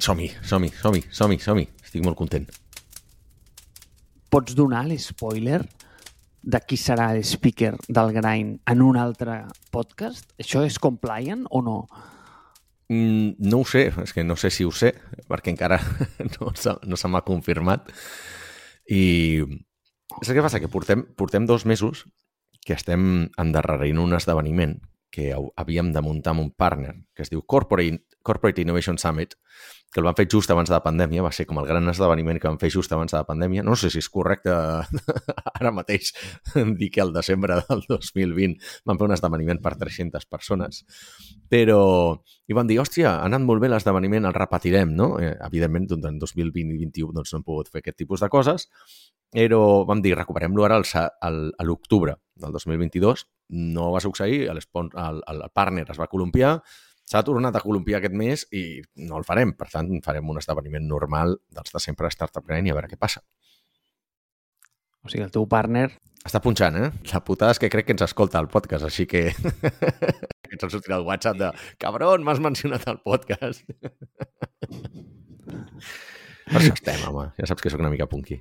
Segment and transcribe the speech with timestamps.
[0.00, 1.66] Som-hi, som-hi, som-hi, som-hi, som-hi.
[1.84, 2.46] Estic molt content.
[4.32, 5.58] Pots donar l'espoiler
[6.40, 9.42] de qui serà el speaker del Grind en un altre
[9.74, 10.30] podcast?
[10.40, 11.76] Això és compliant o no?
[12.88, 14.94] Mm, no ho sé, és que no sé si ho sé,
[15.28, 15.76] perquè encara
[16.38, 17.92] no se, no se m'ha confirmat.
[18.88, 19.04] I
[20.16, 20.62] saps què passa?
[20.64, 22.06] Que portem, portem dos mesos
[22.64, 24.78] que estem endarrerint un esdeveniment
[25.10, 29.34] que havíem de muntar amb un partner que es diu Corporate, Corporate Innovation Summit,
[29.90, 32.38] que el van fer just abans de la pandèmia, va ser com el gran esdeveniment
[32.38, 33.64] que van fer just abans de la pandèmia.
[33.66, 34.54] No sé si és correcte
[35.58, 36.12] ara mateix
[36.78, 40.84] dir que al desembre del 2020 van fer un esdeveniment per 300 persones,
[41.50, 41.80] però
[42.46, 45.12] i van dir, hòstia, ha anat molt bé l'esdeveniment, el repetirem, no?
[45.18, 48.30] Eh, evidentment, doncs, en 2020 i 2021 doncs, no hem pogut fer aquest tipus de
[48.30, 48.68] coses,
[49.34, 53.26] però vam dir, recuperem-lo ara al, a l'octubre del 2022.
[53.50, 56.58] No va succeir, el, el, el partner es va columpiar,
[57.10, 58.62] s'ha tornat a columpiar aquest mes i
[59.08, 59.56] no el farem.
[59.58, 62.90] Per tant, farem un esdeveniment normal dels de sempre de Startup Grind i a veure
[62.90, 63.24] què passa.
[65.02, 65.88] O sigui, el teu partner...
[66.20, 66.90] Està punxant, eh?
[67.08, 69.22] La putada és que crec que ens escolta el podcast, així que
[70.52, 71.48] ens ha sortit el WhatsApp de
[71.80, 73.64] cabron, m'has mencionat el podcast.
[76.52, 77.30] per això estem, home.
[77.40, 78.36] Ja saps que sóc una mica punky.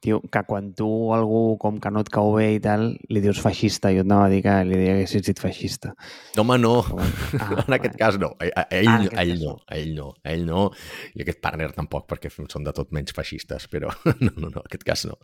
[0.00, 3.40] Tio, que quan tu algú com que no et cau bé i tal, li dius
[3.44, 5.92] feixista, jo et anava a dir que li diria que ets dit feixista.
[6.38, 6.72] No, home, no.
[7.40, 8.30] Ah, en aquest cas no.
[8.40, 9.52] A, a, ell, ah, a ell no.
[9.68, 10.08] A ell no.
[10.24, 10.64] A ell no.
[11.12, 13.92] I aquest partner tampoc, perquè són de tot menys feixistes, però
[14.24, 15.20] no, no, no, en aquest cas no.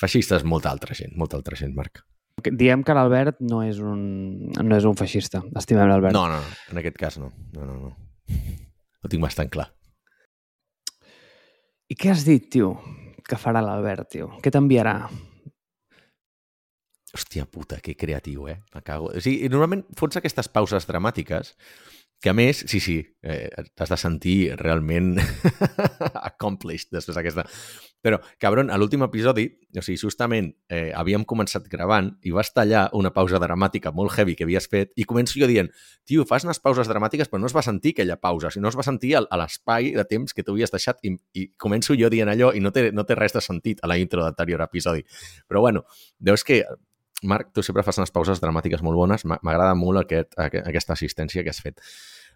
[0.00, 2.04] Feixistes molta altra gent, molta altra gent, Marc.
[2.44, 4.00] Diem que l'Albert no, és un,
[4.52, 5.42] no és un feixista.
[5.56, 6.16] Estimem l'Albert.
[6.16, 6.40] No, no,
[6.72, 7.32] en aquest cas no.
[7.56, 8.40] No, no, no.
[9.00, 9.70] Ho tinc bastant clar.
[11.90, 12.76] I què has dit, tio?
[13.30, 14.30] Que farà l'Albert, tio?
[14.42, 14.96] Què t'enviarà?
[17.10, 18.60] Hòstia puta, que creatiu, eh?
[18.74, 19.10] Me cago.
[19.10, 21.54] O sigui, normalment fots aquestes pauses dramàtiques
[22.20, 25.14] que a més, sí, sí, eh, t'has de sentir realment
[26.30, 27.46] accomplished després d'aquesta...
[28.00, 32.86] Però, cabron, a l'últim episodi, o sigui, justament eh, havíem començat gravant i vas tallar
[32.96, 35.68] una pausa dramàtica molt heavy que havies fet i començo jo dient,
[36.08, 38.86] tio, fas unes pauses dramàtiques però no es va sentir aquella pausa, sinó es va
[38.88, 42.54] sentir a l'espai de temps que tu havies deixat i, i començo jo dient allò
[42.56, 45.04] i no té, no té res de sentit a la intro d'anterior episodi.
[45.44, 45.84] Però bueno,
[46.24, 46.62] veus que
[47.22, 49.26] Marc, tu sempre fas unes pauses dramàtiques molt bones.
[49.28, 51.82] M'agrada molt aquest, aquesta assistència que has fet.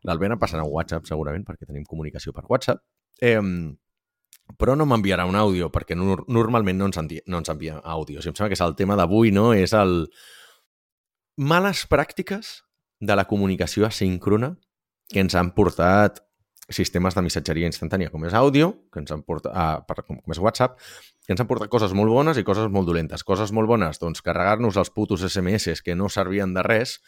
[0.04, 2.82] L'Albena passarà un WhatsApp, segurament, perquè tenim comunicació per WhatsApp.
[3.24, 3.40] Eh,
[4.60, 8.20] però no m'enviarà un àudio, perquè no, normalment no ens, no ens envia àudio.
[8.20, 9.52] Sigui, em sembla que és el tema d'avui, no?
[9.56, 10.04] És el...
[11.34, 12.60] Males pràctiques
[13.00, 14.52] de la comunicació asíncrona
[15.10, 16.20] que ens han portat
[16.72, 20.32] sistemes de missatgeria instantània com és àudio, que ens han portat, ah, per, com, com
[20.32, 20.78] és WhatsApp,
[21.24, 23.24] que ens han portat coses molt bones i coses molt dolentes.
[23.24, 26.98] Coses molt bones, doncs carregar-nos els putos SMS que no servien de res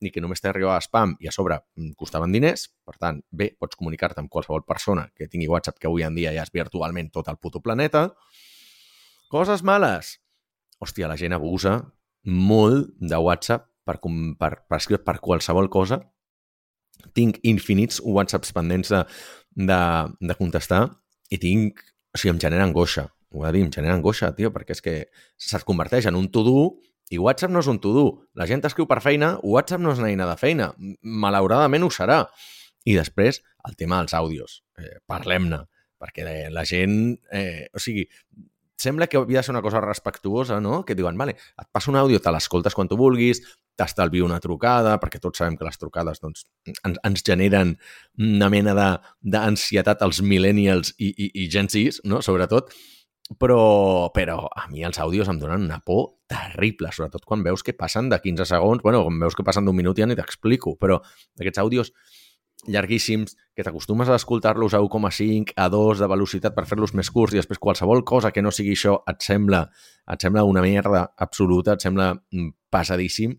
[0.00, 2.68] ni que només t'arribava spam i a sobre mm, costaven diners.
[2.84, 6.34] Per tant, bé, pots comunicar-te amb qualsevol persona que tingui WhatsApp, que avui en dia
[6.36, 8.10] ja és virtualment tot el puto planeta.
[9.32, 10.18] Coses males.
[10.78, 11.80] Hòstia, la gent abusa
[12.26, 13.96] molt de WhatsApp per,
[14.38, 16.02] per, per escriure per qualsevol cosa
[17.16, 19.02] tinc infinits whatsapps pendents de,
[19.68, 19.80] de,
[20.20, 20.86] de contestar
[21.30, 21.82] i tinc...
[22.16, 23.02] O sigui, em genera angoixa.
[23.36, 24.96] Ho he de dir, em genera angoixa, tio, perquè és que
[25.36, 26.70] se't converteix en un to-do
[27.12, 28.06] i WhatsApp no és un to-do.
[28.34, 30.72] La gent escriu per feina, WhatsApp no és una eina de feina.
[31.26, 32.24] Malauradament ho serà.
[32.86, 34.60] I després, el tema dels àudios.
[34.80, 35.64] Eh, Parlem-ne,
[36.00, 37.16] perquè la gent...
[37.34, 38.06] Eh, o sigui,
[38.76, 40.84] sembla que havia de ser una cosa respectuosa, no?
[40.86, 43.42] Que diuen, vale, et passo un àudio, te l'escoltes quan tu vulguis,
[43.76, 47.74] t'estalvio una trucada, perquè tots sabem que les trucades doncs, ens, ens generen
[48.18, 48.74] una mena
[49.20, 52.22] d'ansietat als millennials i, i, i Gen Z, no?
[52.24, 52.72] sobretot,
[53.34, 57.74] però, però a mi els àudios em donen una por terrible, sobretot quan veus que
[57.74, 61.00] passen de 15 segons, bueno, quan veus que passen d'un minut ja ni t'explico, però
[61.40, 61.92] aquests àudios
[62.66, 67.34] llarguíssims, que t'acostumes a escoltar-los a 1,5, a 2 de velocitat per fer-los més curts
[67.34, 69.66] i després qualsevol cosa que no sigui això et sembla,
[70.12, 73.36] et sembla una merda absoluta, et sembla mm, passadíssim.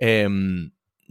[0.00, 0.28] Eh,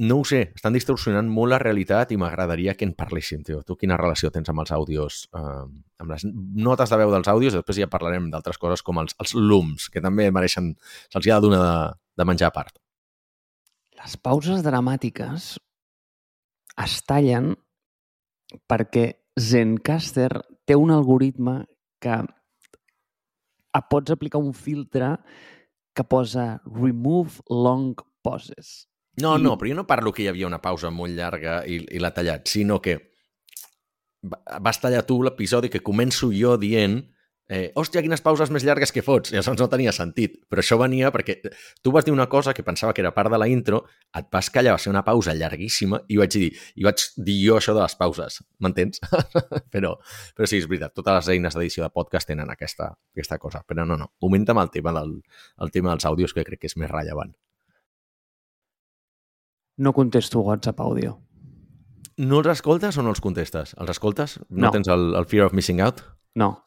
[0.01, 3.61] no ho sé, estan distorsionant molt la realitat i m'agradaria que en parléssim, tio.
[3.67, 5.65] Tu quina relació tens amb els àudios, eh,
[6.01, 9.35] amb les notes de veu dels àudios, després ja parlarem d'altres coses com els, els
[9.37, 10.73] lums, que també mereixen,
[11.13, 11.75] se'ls ha de donar de,
[12.21, 12.79] de menjar a part.
[14.01, 15.51] Les pauses dramàtiques
[16.81, 17.53] es tallen
[18.67, 20.31] perquè Zencaster
[20.67, 21.61] té un algoritme
[22.01, 22.17] que
[23.89, 25.13] pots aplicar un filtre
[25.95, 27.93] que posa remove long
[28.23, 28.87] pauses.
[29.21, 29.43] No, I...
[29.43, 32.13] no, però jo no parlo que hi havia una pausa molt llarga i, i l'ha
[32.15, 32.97] tallat, sinó que
[34.21, 37.01] vas tallar tu l'episodi que començo jo dient
[37.51, 39.33] eh, hòstia, quines pauses més llargues que fots.
[39.33, 40.37] I llavors no tenia sentit.
[40.49, 41.35] Però això venia perquè
[41.83, 43.83] tu vas dir una cosa que pensava que era part de la intro,
[44.15, 46.47] et vas callar, va ser una pausa llarguíssima i vaig dir,
[46.79, 48.39] i vaig dir jo això de les pauses.
[48.63, 49.03] M'entens?
[49.73, 49.97] però,
[50.37, 53.65] però sí, és veritat, totes les eines d'edició de podcast tenen aquesta, aquesta cosa.
[53.67, 55.17] Però no, no, augmenta'm el tema, del,
[55.59, 57.35] el tema dels àudios que crec que és més rellevant.
[59.81, 61.17] No contesto WhatsApp àudio.
[62.17, 63.75] No els escoltes o no els contestes?
[63.79, 64.39] Els escoltes?
[64.49, 64.71] No, No.
[64.71, 66.01] tens el, el fear of missing out?
[66.35, 66.63] No,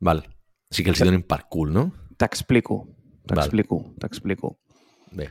[0.00, 0.24] Val.
[0.70, 1.90] Sí que els hi donin per cul, no?
[2.16, 2.86] t'explico.
[3.26, 4.58] T'explico, t'explico.
[5.12, 5.30] Bé.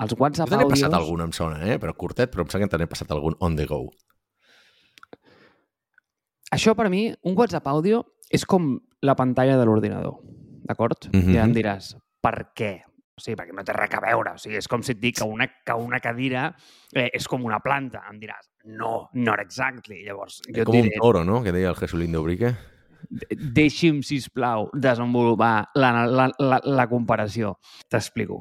[0.00, 0.70] Els Jo WhatsApp n'he àudios...
[0.80, 1.78] passat algun, em sona, eh?
[1.78, 3.90] Però curtet, però em sembla que te n'he passat algun on the go.
[6.52, 10.18] Això per mi, un WhatsApp àudio és com la pantalla de l'ordinador,
[10.68, 11.08] d'acord?
[11.12, 11.34] Mhm.
[11.34, 12.82] Ja em diràs, per què?
[13.20, 14.32] Sigui, perquè no té res a veure.
[14.38, 16.46] O sigui, és com si et dic que una, que una cadira
[16.94, 18.06] eh, és com una planta.
[18.10, 18.48] Em diràs,
[18.78, 20.00] no, not exactly.
[20.06, 22.54] Llavors, jo et Com un diré, toro, no?, que deia el Jesulín d'Ubrique.
[23.58, 27.56] deixi'm, sisplau, desenvolupar la, la, la, la comparació.
[27.90, 28.40] T'explico.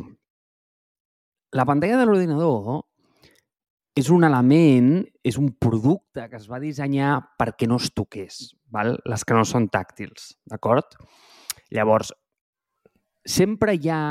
[1.52, 2.86] La pantalla de l'ordinador
[4.00, 8.96] és un element, és un producte que es va dissenyar perquè no es toqués, val?
[9.04, 10.96] les que no són tàctils, d'acord?
[11.76, 12.14] Llavors,
[13.28, 14.04] sempre hi ha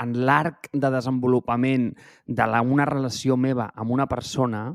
[0.00, 1.90] en l'arc de desenvolupament
[2.26, 4.68] de la, una relació meva amb una persona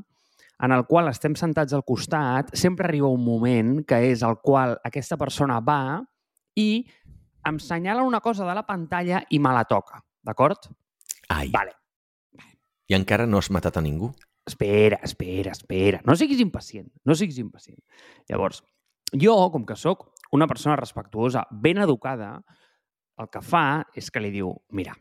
[0.62, 4.78] en el qual estem sentats al costat, sempre arriba un moment que és el qual
[4.88, 6.00] aquesta persona va
[6.56, 6.86] i
[7.46, 10.70] em senyala una cosa de la pantalla i me la toca, d'acord?
[11.28, 11.76] Ai, Vale.
[12.88, 14.12] i encara no has matat a ningú?
[14.46, 16.00] Espera, espera, espera.
[16.06, 17.80] No siguis impacient, no siguis impacient.
[18.30, 18.62] Llavors,
[19.12, 22.30] jo, com que sóc una persona respectuosa, ben educada,
[23.18, 24.94] el que fa és que li diu, mira,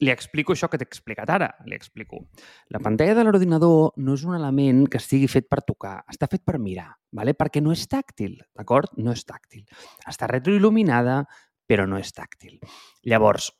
[0.00, 2.22] li explico això que t'he explicat ara, li explico.
[2.74, 6.44] La pantalla de l'ordinador no és un element que estigui fet per tocar, està fet
[6.46, 7.34] per mirar, ¿vale?
[7.34, 8.94] perquè no és tàctil, d'acord?
[9.02, 9.64] No és tàctil.
[10.06, 11.24] Està retroil·luminada,
[11.68, 12.56] però no és tàctil.
[13.04, 13.50] Llavors,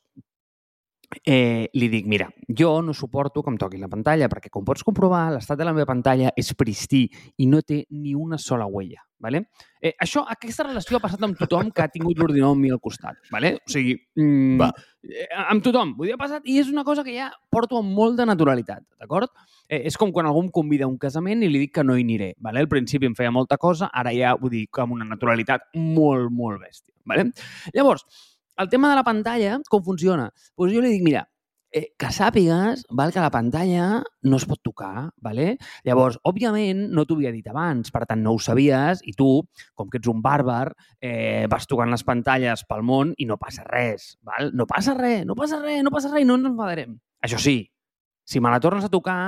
[1.25, 4.85] eh, li dic, mira, jo no suporto que em toquin la pantalla, perquè com pots
[4.85, 7.07] comprovar, l'estat de la meva pantalla és pristí
[7.37, 9.01] i no té ni una sola huella.
[9.19, 9.49] Vale?
[9.81, 12.79] Eh, això, aquesta relació ha passat amb tothom que ha tingut l'ordinador amb mi al
[12.79, 13.17] costat.
[13.33, 13.57] Vale?
[13.57, 14.69] O sigui, mm, Va.
[15.03, 15.91] eh, amb tothom.
[15.97, 18.85] Vull dir, ha passat i és una cosa que ja porto amb molt de naturalitat,
[18.97, 19.27] d'acord?
[19.67, 21.97] Eh, és com quan algú em convida a un casament i li dic que no
[21.97, 22.33] hi aniré.
[22.39, 22.63] Vale?
[22.63, 26.61] Al principi em feia molta cosa, ara ja ho dic amb una naturalitat molt, molt
[26.63, 26.95] bèstia.
[27.03, 27.33] Vale?
[27.73, 28.05] Llavors,
[28.59, 30.29] el tema de la pantalla, com funciona?
[30.57, 31.23] Doncs jo li dic, mira,
[31.71, 33.85] eh, que sàpigues val, que la pantalla
[34.23, 35.09] no es pot tocar.
[35.23, 35.53] Vale?
[35.87, 39.29] Llavors, òbviament, no t'ho havia dit abans, per tant, no ho sabies, i tu,
[39.77, 43.65] com que ets un bàrbar, eh, vas tocant les pantalles pel món i no passa
[43.67, 44.15] res.
[44.25, 44.51] Val?
[44.53, 46.97] No passa res, no passa res, no passa res i no ens enfadarem.
[47.23, 47.61] Això sí,
[48.25, 49.19] si me la tornes a tocar,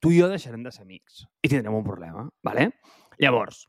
[0.00, 2.28] tu i jo deixarem de ser amics i tindrem un problema.
[2.44, 2.70] Vale?
[3.18, 3.64] Llavors,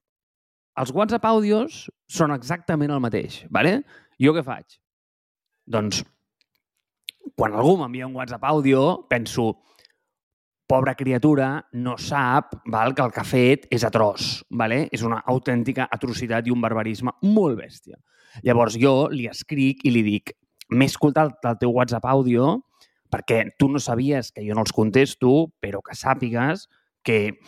[0.77, 3.41] els WhatsApp àudios són exactament el mateix.
[3.53, 3.81] Vale?
[4.21, 4.77] Jo què faig?
[5.67, 6.03] Doncs,
[7.35, 9.51] quan algú m'envia un WhatsApp àudio, penso,
[10.67, 14.43] pobra criatura, no sap val, que el que ha fet és atroç.
[14.49, 14.85] Vale?
[14.93, 17.97] És una autèntica atrocitat i un barbarisme molt bèstia.
[18.45, 20.35] Llavors jo li escric i li dic
[20.69, 22.57] m'he escoltat el teu WhatsApp àudio
[23.07, 26.67] perquè tu no sabies que jo no els contesto, però que sàpigues
[27.07, 27.39] que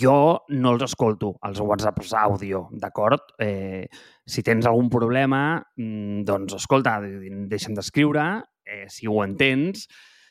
[0.00, 0.16] jo
[0.54, 3.34] no els escolto, els whatsapps àudio, d'acord?
[3.42, 3.86] Eh,
[4.26, 9.88] si tens algun problema, mm, doncs, escolta, deixa'm d'escriure, eh, si ho entens,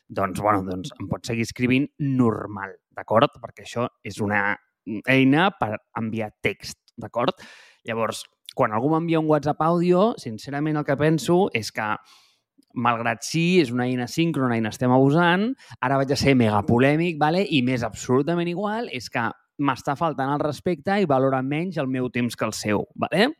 [0.08, 3.30] doncs, bueno, doncs em pots seguir escrivint normal, d'acord?
[3.40, 4.56] Perquè això és una
[5.08, 7.34] eina per enviar text, d'acord?
[7.84, 11.96] Llavors, quan algú m'envia un WhatsApp àudio, sincerament el que penso és que
[12.74, 15.50] malgrat sí, és una eina síncrona i n'estem abusant,
[15.80, 17.44] ara vaig a ser mega polèmic, vale?
[17.44, 19.28] i més absolutament igual, és que
[19.64, 22.86] m'està faltant el respecte i valora menys el meu temps que el seu.
[22.98, 23.30] Vale?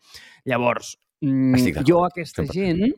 [0.46, 2.52] Llavors, mm, jo a aquesta 100%.
[2.54, 2.94] gent,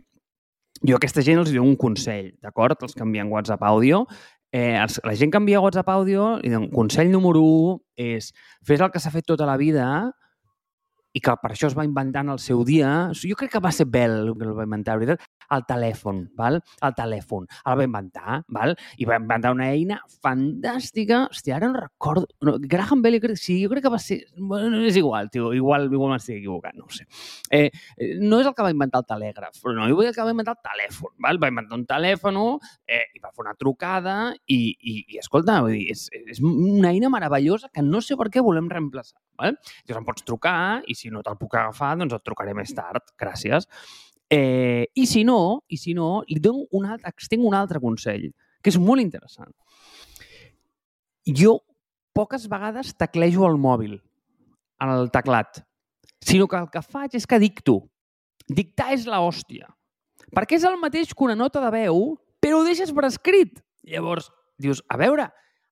[0.82, 2.76] jo a aquesta gent els dono un consell, d'acord?
[2.82, 4.04] Els que envien WhatsApp àudio.
[4.52, 8.32] Eh, els, la gent que envia WhatsApp àudio, dono, consell número 1 és
[8.64, 10.12] fes el que s'ha fet tota la vida
[11.16, 12.90] i que per això es va inventar en el seu dia.
[13.16, 16.58] Jo crec que va ser Bell que el va inventar, veritat, el telèfon, val?
[16.84, 17.46] El telèfon.
[17.64, 18.74] El va inventar, val?
[18.98, 21.24] I va inventar una eina fantàstica.
[21.30, 22.26] Hòstia, ara no recordo...
[22.44, 24.18] No, Graham Bell, crec, sí, jo crec que va ser...
[24.36, 27.06] Bueno, és igual, tio, igual, igual m'estic equivocant, no ho sé.
[27.50, 30.16] Eh, eh, no és el que va inventar el telègraf, però no, jo vull el
[30.16, 31.40] que va inventar el telèfon, val?
[31.42, 35.76] Va inventar un telèfon eh, i va fer una trucada i, i, i escolta, vull
[35.78, 39.56] dir, és, és una eina meravellosa que no sé per què volem reemplaçar, val?
[39.86, 43.02] Llavors em pots trucar i si no te'l puc agafar, doncs et trucaré més tard.
[43.20, 43.68] Gràcies.
[44.30, 48.28] Eh, I si no, i si no, li dono un altre, extenc un altre consell,
[48.62, 49.52] que és molt interessant.
[51.26, 51.60] Jo
[52.16, 54.00] poques vegades teclejo el mòbil,
[54.82, 55.62] el teclat.
[56.26, 57.88] sinó que el que faig és que dicto.
[58.48, 59.68] Dictar és la hòstia.
[60.34, 63.60] Perquè és el mateix que una nota de veu, però ho deixes per escrit.
[63.86, 65.28] Llavors, dius, a veure,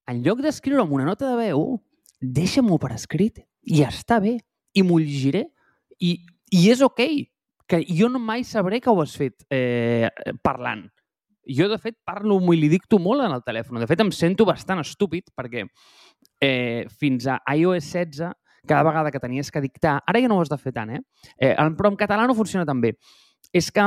[0.06, 1.80] en lloc d'escriure amb una nota de veu,
[2.20, 3.42] deixa-m'ho per escrit.
[3.64, 4.38] I ja està bé.
[4.74, 5.46] I m'ho llegiré.
[6.00, 6.18] I,
[6.52, 7.04] I és ok.
[7.70, 10.10] Que jo no mai sabré que ho has fet eh,
[10.44, 10.84] parlant.
[11.44, 13.80] Jo, de fet, parlo i li dicto molt en el telèfon.
[13.80, 15.64] De fet, em sento bastant estúpid perquè
[16.40, 18.32] eh, fins a iOS 16
[18.66, 21.02] cada vegada que tenies que dictar, ara ja no ho has de fer tant, eh?
[21.36, 22.94] eh però en català no funciona tan bé.
[23.52, 23.84] És que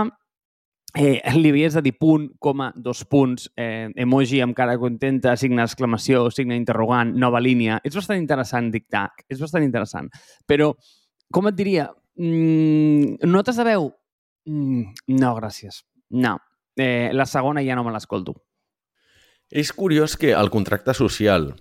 [0.95, 5.61] eh, li havies de dir punt, coma, dos punts, eh, emoji amb cara contenta, signe
[5.63, 7.81] d'exclamació, signe interrogant, nova línia.
[7.83, 10.09] És bastant interessant dictar, és bastant interessant.
[10.47, 10.73] Però,
[11.31, 13.91] com et diria, mm, notes de veu?
[14.45, 14.83] Mm,
[15.19, 15.83] no, gràcies.
[16.09, 16.37] No.
[16.77, 18.35] Eh, la segona ja no me l'escolto.
[19.49, 21.55] És curiós que el contracte social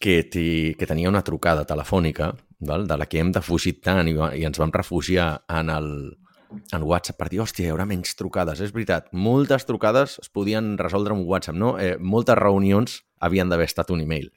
[0.00, 2.86] que, que tenia una trucada telefònica, val?
[2.86, 5.88] de la que hem defugit tant i, i ens vam refugiar en el,
[6.72, 8.60] en WhatsApp per dir, hòstia, hi haurà menys trucades.
[8.64, 11.74] És veritat, moltes trucades es podien resoldre amb WhatsApp, no?
[11.80, 14.30] Eh, moltes reunions havien d'haver estat un email.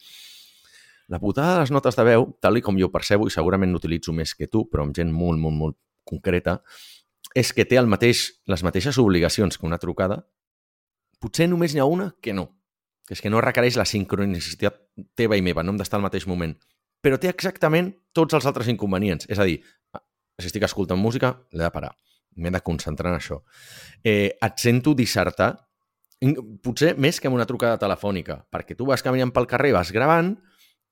[1.07, 4.33] La putada de les notes de veu, tal com jo percebo, i segurament n'utilitzo més
[4.33, 6.61] que tu, però amb gent molt, molt, molt concreta,
[7.35, 10.23] és que té el mateix, les mateixes obligacions que una trucada.
[11.21, 12.47] Potser només n'hi ha una que no,
[13.05, 14.79] que és que no requereix la sincronicitat
[15.19, 16.55] teva i meva, no hem d'estar al mateix moment.
[17.05, 19.27] Però té exactament tots els altres inconvenients.
[19.29, 19.59] És a dir,
[20.39, 21.93] si estic escoltant música, l'he de parar.
[22.35, 23.39] M'he de concentrar en això.
[24.03, 25.53] Eh, et sento dissertar,
[26.63, 30.33] potser més que amb una trucada telefònica, perquè tu vas caminant pel carrer, vas gravant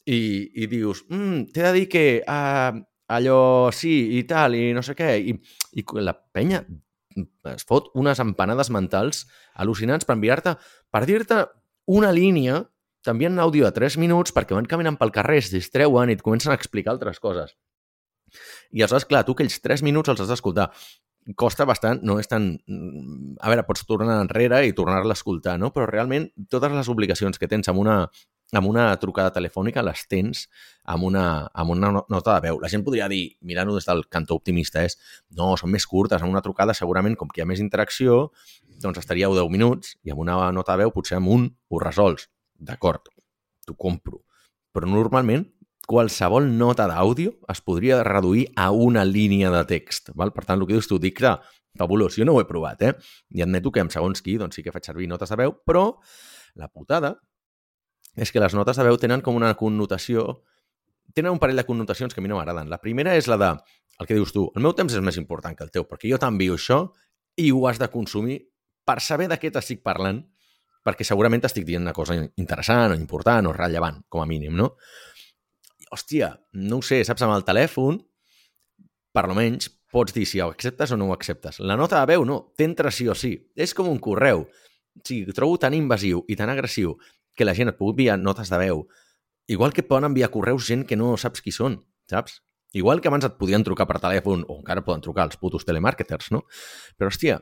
[0.06, 0.20] i,
[0.64, 4.96] i dius, mm, t'he de dir que uh, allò sí i tal, i no sé
[5.00, 5.36] què, i,
[5.80, 6.64] i la penya
[7.54, 9.26] es fot unes empanades mentals
[9.62, 10.56] al·lucinants per enviar-te,
[10.92, 11.44] per dir-te
[11.94, 12.64] una línia,
[13.04, 16.24] t'envien un àudio de 3 minuts perquè van caminant pel carrer, es distreuen i et
[16.26, 17.56] comencen a explicar altres coses.
[18.72, 20.70] I aleshores, clar, tu aquells 3 minuts els has d'escoltar.
[21.40, 22.52] Costa bastant, no és tan...
[23.40, 25.72] A veure, pots tornar enrere i tornar-la a escoltar, no?
[25.75, 28.02] Però realment totes les obligacions que tens amb una,
[28.58, 30.46] amb una trucada telefònica les tens
[30.84, 32.60] amb una, amb una nota de veu.
[32.62, 34.98] La gent podria dir, mirant-ho des del cantó optimista, és
[35.38, 38.28] no, són més curtes, amb una trucada segurament com que hi ha més interacció,
[38.84, 42.28] doncs estaríeu 10 minuts i amb una nota de veu potser amb un ho resols.
[42.54, 43.10] D'acord,
[43.68, 44.24] t'ho compro.
[44.74, 45.48] Però normalment
[45.88, 50.13] qualsevol nota d'àudio es podria reduir a una línia de text.
[50.16, 50.32] Val?
[50.34, 51.36] Per tant, el que dius tu, dic que
[51.80, 52.16] fabulós.
[52.18, 52.94] Jo no ho he provat, eh?
[53.34, 55.90] I admeto que amb segons qui doncs sí que faig servir notes de veu, però
[56.56, 57.16] la putada
[58.16, 60.44] és que les notes de veu tenen com una connotació
[61.13, 62.70] tenen un parell de connotacions que a mi no m'agraden.
[62.70, 63.50] La primera és la de,
[64.00, 66.20] el que dius tu, el meu temps és més important que el teu, perquè jo
[66.22, 66.80] t'envio això
[67.38, 68.40] i ho has de consumir
[68.86, 70.22] per saber de què t'estic parlant,
[70.84, 74.74] perquè segurament t'estic dient una cosa interessant o important o rellevant, com a mínim, no?
[75.94, 78.02] Hòstia, no ho sé, saps, amb el telèfon,
[79.14, 81.60] per lo menys, pots dir si ho acceptes o no ho acceptes.
[81.62, 83.36] La nota de veu no, t'entra sí o sí.
[83.56, 84.48] És com un correu.
[85.06, 86.96] Sigui, trobo tan invasiu i tan agressiu
[87.38, 88.88] que la gent et pugui enviar notes de veu,
[89.50, 92.42] igual que poden enviar correus gent que no saps qui són, saps?
[92.74, 96.32] Igual que abans et podien trucar per telèfon, o encara poden trucar els putos telemarketers,
[96.34, 96.44] no?
[96.98, 97.38] Però, hòstia,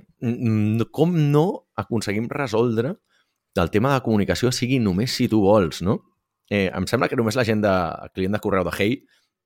[0.91, 1.45] com no
[1.79, 2.97] aconseguim resoldre
[3.59, 5.99] el tema de comunicació sigui només si tu vols, no?
[6.51, 7.73] Eh, em sembla que només la gent de
[8.13, 8.99] client de correu de Hey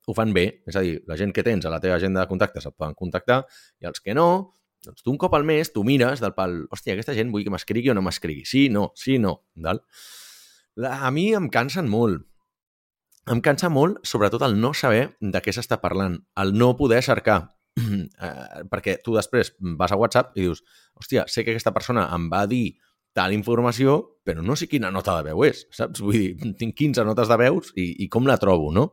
[0.06, 0.46] ho fan bé.
[0.70, 2.98] És a dir, la gent que tens a la teva agenda de contactes et poden
[2.98, 3.44] contactar
[3.82, 4.54] i els que no,
[4.86, 7.54] doncs tu un cop al mes tu mires del pal, hòstia, aquesta gent vull que
[7.54, 8.46] m'escrigui o no m'escrigui.
[8.50, 9.40] Sí, no, sí, no.
[9.56, 9.76] La,
[11.08, 12.26] a mi em cansen molt.
[13.32, 17.40] Em cansa molt, sobretot, el no saber de què s'està parlant, el no poder cercar.
[17.82, 20.62] eh, perquè tu després vas a WhatsApp i dius,
[20.96, 22.78] hòstia, sé que aquesta persona em va dir
[23.16, 26.02] tal informació, però no sé quina nota de veu és, saps?
[26.04, 28.90] Vull dir, tinc 15 notes de veus i, i com la trobo, no?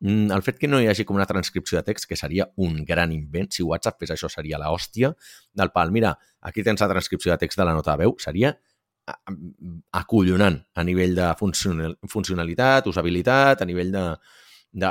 [0.00, 2.80] Mm, el fet que no hi hagi com una transcripció de text, que seria un
[2.88, 5.12] gran invent, si WhatsApp fes això seria la hòstia
[5.52, 5.92] del pal.
[5.92, 8.54] Mira, aquí tens la transcripció de text de la nota de veu, seria
[9.96, 14.04] acollonant a nivell de funcionalitat, usabilitat, a nivell de,
[14.72, 14.90] de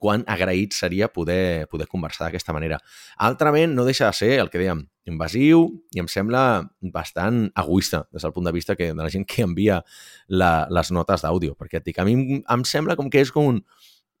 [0.00, 2.78] quan agraït seria poder, poder conversar d'aquesta manera.
[3.18, 5.64] Altrament, no deixa de ser el que dèiem, invasiu
[5.94, 6.62] i em sembla
[6.94, 9.80] bastant egoista des del punt de vista que, de la gent que envia
[10.28, 13.34] la, les notes d'àudio, perquè et dic, a mi em, em sembla com que és
[13.34, 13.64] com un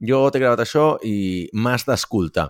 [0.02, 2.48] jo t'he gravat això i m'has d'escoltar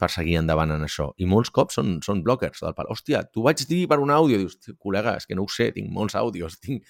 [0.00, 1.10] per seguir endavant en això.
[1.20, 2.88] I molts cops són, són blockers del pal.
[2.94, 4.38] Hòstia, t'ho vaig dir per un àudio.
[4.40, 6.56] Dius, col·lega, és que no ho sé, tinc molts àudios.
[6.62, 6.86] Tinc...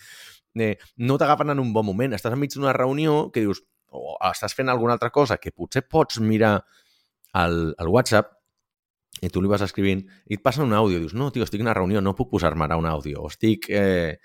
[0.58, 2.14] Eh, no t'agafen en un bon moment.
[2.14, 6.20] Estàs enmig d'una reunió que dius, o estàs fent alguna altra cosa que potser pots
[6.20, 6.58] mirar
[7.32, 8.32] al, al WhatsApp
[9.20, 11.68] i tu li vas escrivint i et passa un àudio, dius, no, tio, estic en
[11.68, 14.18] una reunió, no puc posar-me ara un àudio, o estic, eh,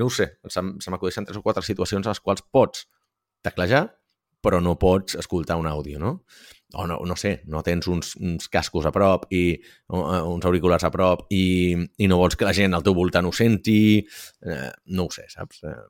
[0.00, 2.86] no ho sé, se, se m'acudeixen tres o quatre situacions a les quals pots
[3.44, 3.84] teclejar,
[4.40, 6.14] però no pots escoltar un àudio, no?
[6.72, 9.58] o no, no sé, no tens uns, uns cascos a prop i
[9.90, 13.32] uns auriculars a prop i, i no vols que la gent al teu voltant ho
[13.34, 13.98] senti,
[14.46, 15.64] eh, no ho sé, saps?
[15.66, 15.80] Eh,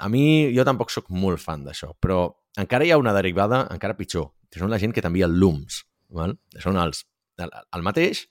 [0.00, 0.24] a mi,
[0.56, 2.24] jo tampoc sóc molt fan d'això, però
[2.60, 5.82] encara hi ha una derivada encara pitjor, que són la gent que t'envia llums,
[6.12, 6.36] val?
[6.60, 7.04] són els,
[7.40, 8.26] el, el mateix,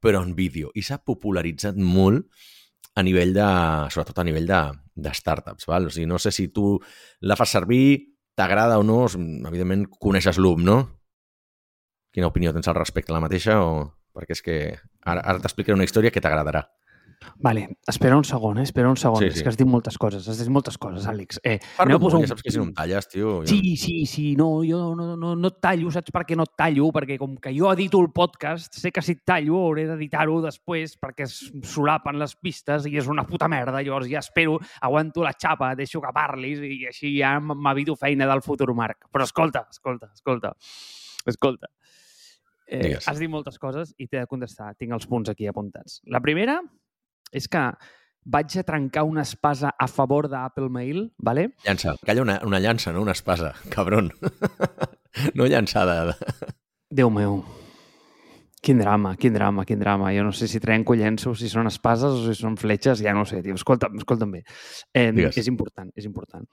[0.00, 2.26] però en vídeo, i s'ha popularitzat molt
[2.96, 3.48] a nivell de,
[3.92, 4.60] sobretot a nivell de,
[5.06, 5.86] de startups, val?
[5.86, 6.74] O sigui, no sé si tu
[7.20, 10.80] la fas servir, t'agrada o no, evidentment coneixes l'UM, no?
[12.10, 13.88] Quina opinió tens al respecte, la mateixa o...?
[14.10, 14.54] Perquè és que
[15.06, 16.64] ara, ara t'explicaré una història que t'agradarà.
[17.36, 18.62] Vale, espera un segon, eh?
[18.62, 19.18] espera un segon.
[19.18, 19.36] Sí, Sí.
[19.38, 21.38] És que has dit moltes coses, has dit moltes coses, Àlex.
[21.44, 23.40] Eh, Parlo posar un- ja saps que si no em talles, tio...
[23.42, 23.46] Jo...
[23.46, 26.54] Sí, sí, sí, no, jo no, no, no et tallo, saps per què no et
[26.56, 26.90] tallo?
[26.92, 30.96] Perquè com que jo edito el podcast, sé que si et tallo hauré d'editar-ho després
[30.98, 35.32] perquè es solapen les pistes i és una puta merda, llavors ja espero, aguanto la
[35.32, 39.08] xapa, deixo que parlis i així ja m'evito feina del futur Marc.
[39.12, 40.54] Però escolta, escolta, escolta,
[41.26, 41.68] escolta.
[42.66, 43.08] Eh, Digues.
[43.08, 44.74] has dit moltes coses i t'he de contestar.
[44.78, 46.00] Tinc els punts aquí apuntats.
[46.06, 46.60] La primera
[47.32, 47.62] és que
[48.30, 51.50] vaig a trencar una espasa a favor d'Apple Mail, ¿vale?
[51.64, 51.96] Llança.
[52.04, 53.54] Calla una, una llança, no una espasa.
[53.70, 54.12] Cabron.
[55.34, 56.16] no llançada.
[56.90, 57.42] Déu meu.
[58.60, 60.12] Quin drama, quin drama, quin drama.
[60.12, 63.24] Jo no sé si trenco llenços, si són espases o si són fletxes, ja no
[63.24, 63.56] sé, tio.
[63.56, 64.42] Escolta'm, escolta'm bé.
[64.92, 65.38] Eh, Digues.
[65.40, 66.44] és important, és important.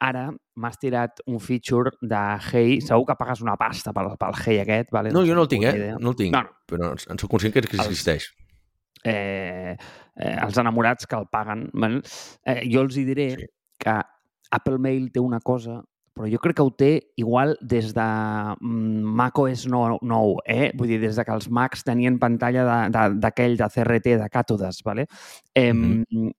[0.00, 4.62] Ara m'has tirat un feature de Hey, segur que pagues una pasta pel, pel Hey
[4.62, 5.12] aquest, vale?
[5.12, 5.74] No, jo no el tinc eh?
[5.76, 5.98] idea.
[6.00, 6.32] No el tinc.
[6.32, 6.56] No, no.
[6.64, 8.30] Però en soc conscient que existeix.
[9.04, 9.76] Eh,
[10.16, 11.70] eh, els enamorats que el paguen.
[12.44, 13.46] Eh, jo els hi diré Sí.
[13.78, 14.00] que
[14.50, 18.02] Apple Mail té una cosa però jo crec que ho té igual des de
[18.60, 20.72] mm, macOS 9, 9 eh?
[20.74, 24.16] vull dir, des de que els Macs tenien pantalla de- de- d'aquell de, de CRT,
[24.18, 25.06] de càtodes, vale?
[25.54, 26.32] eh, Mhm.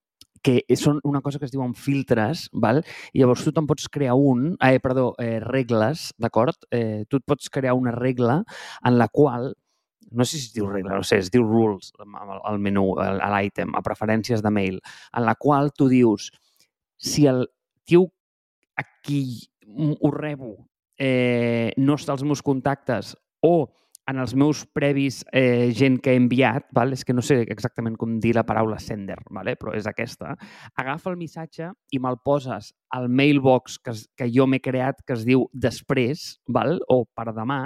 [0.43, 2.83] que són una cosa que es diuen filtres, val?
[3.13, 6.55] i llavors tu te'n pots crear un, eh, perdó, eh, regles, d'acord?
[6.69, 8.43] Eh, tu et pots crear una regla
[8.83, 9.55] en la qual
[10.11, 13.73] no sé si es diu regla, no sé, es diu rules al, menú, a l'item,
[13.75, 14.79] a preferències de mail,
[15.15, 16.29] en la qual tu dius
[17.01, 17.47] si el
[17.87, 18.05] tio
[18.77, 19.23] a qui
[20.01, 20.55] ho rebo
[20.99, 23.71] eh, no està als meus contactes o
[24.09, 26.93] en els meus previs eh, gent que he enviat, val?
[26.93, 29.55] és que no sé exactament com dir la paraula sender, vale?
[29.59, 30.35] però és aquesta,
[30.75, 35.25] agafa el missatge i me'l poses al mailbox que, que jo m'he creat que es
[35.27, 36.79] diu després, val?
[36.89, 37.61] o per demà,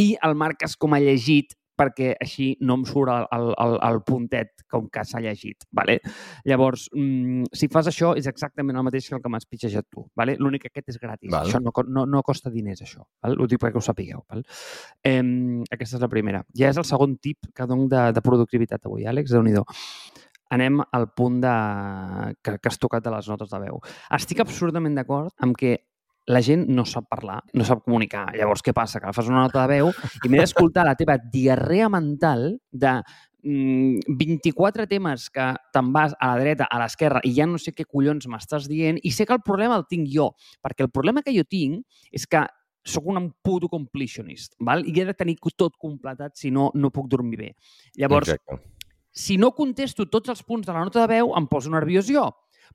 [0.00, 4.00] i el marques com a llegit perquè així no em surt el, el, el, el
[4.06, 5.66] puntet com que s'ha llegit.
[5.74, 5.98] Vale?
[6.48, 10.06] Llavors, mm, si fas això, és exactament el mateix que el que m'has pitjejat tu.
[10.18, 10.36] Vale?
[10.40, 11.30] L'únic que aquest és gratis.
[11.32, 11.50] Val.
[11.50, 13.04] Això no, no, no costa diners, això.
[13.24, 13.38] Val?
[13.38, 14.24] Ho dic perquè ho sapigueu.
[14.30, 14.44] Val?
[15.04, 15.20] Eh,
[15.70, 16.44] aquesta és la primera.
[16.58, 19.56] Ja és el segon tip que dono de, de productivitat avui, Àlex, déu nhi
[20.52, 21.52] Anem al punt de...
[22.44, 23.78] que, que has tocat de les notes de veu.
[24.12, 25.78] Estic absurdament d'acord amb que
[26.26, 28.28] la gent no sap parlar, no sap comunicar.
[28.36, 29.00] Llavors, què passa?
[29.02, 29.90] Que fas una nota de veu
[30.22, 32.94] i m'he d'escoltar la teva diarrea mental de
[33.42, 37.74] mm, 24 temes que te'n vas a la dreta, a l'esquerra i ja no sé
[37.74, 40.30] què collons m'estàs dient i sé que el problema el tinc jo,
[40.62, 41.82] perquè el problema que jo tinc
[42.12, 42.46] és que
[42.84, 44.82] sóc un puto completionist, val?
[44.86, 47.50] i he de tenir tot completat, si no, no puc dormir bé.
[47.94, 48.58] Llavors, Exacte.
[49.10, 52.26] si no contesto tots els punts de la nota de veu, em poso nerviós jo.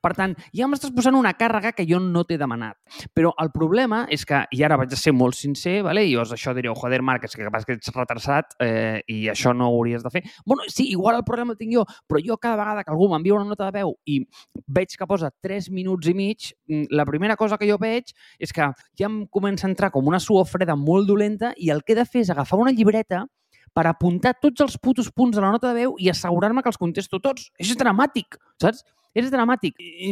[0.02, 2.78] Per tant, ja m'estàs posant una càrrega que jo no t'he demanat.
[3.16, 6.04] Però el problema és que, i ara vaig a ser molt sincer, vale?
[6.04, 9.54] i llavors això direu, joder, Marc, és que capaz que ets retrasat eh, i això
[9.56, 10.24] no ho hauries de fer.
[10.46, 13.36] Bueno, sí, igual el problema el tinc jo, però jo cada vegada que algú m'envia
[13.36, 14.20] una nota de veu i
[14.66, 18.52] veig que posa 3 minuts i mig, mm, la primera cosa que jo veig és
[18.52, 21.94] que ja em comença a entrar com una suor freda molt dolenta i el que
[21.94, 23.26] he de fer és agafar una llibreta
[23.74, 26.80] per apuntar tots els putos punts de la nota de veu i assegurar-me que els
[26.80, 27.50] contesto tots.
[27.58, 28.84] Això és dramàtic, saps?
[29.16, 29.78] És dramàtic.
[29.80, 30.10] I,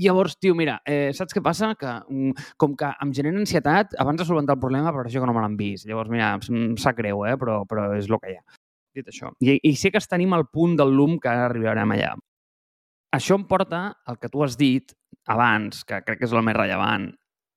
[0.00, 1.74] llavors, tio, mira, eh, saps què passa?
[1.78, 5.28] Que mm, com que em genera ansietat, abans de solventar el problema, per això que
[5.28, 5.86] no me l'han vist.
[5.88, 7.36] Llavors, mira, em sap greu, eh?
[7.40, 8.58] però, però és el que hi ha.
[8.96, 9.30] Dit això.
[9.44, 12.14] I, I sé que tenim al punt del LUM que arribarem allà.
[13.14, 14.92] Això em porta al que tu has dit
[15.28, 17.08] abans, que crec que és el més rellevant,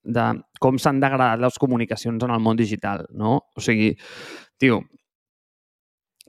[0.03, 0.25] de
[0.59, 3.37] com s'han degradar les comunicacions en el món digital, no?
[3.55, 3.91] O sigui,
[4.59, 4.81] tio,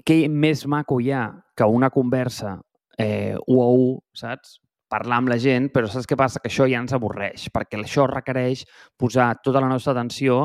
[0.07, 1.25] què més maco hi ha
[1.57, 2.57] que una conversa
[2.99, 4.59] eh, u a u, saps?
[4.93, 6.41] Parlar amb la gent, però saps què passa?
[6.43, 8.67] Que això ja ens avorreix, perquè això requereix
[9.01, 10.45] posar tota la nostra atenció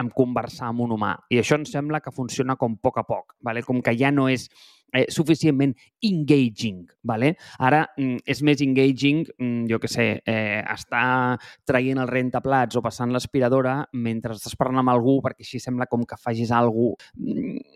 [0.00, 1.12] en conversar amb un humà.
[1.28, 3.62] I això ens sembla que funciona com a poc a poc, vale?
[3.66, 4.48] com que ja no és
[4.92, 7.36] eh, suficientment engaging, ¿vale?
[7.58, 12.82] Ara mm, és més engaging, mm, jo que sé, eh, estar traient el rentaplats o
[12.84, 17.10] passant l'aspiradora mentre estàs parlant amb algú, perquè així sembla com que facis alguna cosa